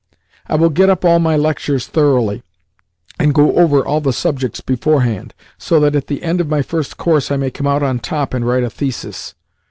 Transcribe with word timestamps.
"I 0.47 0.55
will 0.55 0.71
get 0.71 0.89
up 0.89 1.05
all 1.05 1.19
my 1.19 1.37
lectures 1.37 1.85
thoroughly, 1.85 2.41
and 3.19 3.35
go 3.35 3.53
over 3.55 3.85
all 3.85 4.01
the 4.01 4.13
subjects 4.13 4.59
beforehand, 4.59 5.35
so 5.59 5.79
that 5.79 5.95
at 5.95 6.07
the 6.07 6.23
end 6.23 6.41
of 6.41 6.49
my 6.49 6.63
first 6.63 6.97
course 6.97 7.29
I 7.29 7.37
may 7.37 7.51
come 7.51 7.67
out 7.67 8.01
top 8.01 8.33
and 8.33 8.43
write 8.43 8.63
a 8.63 8.71
thesis. 8.71 9.35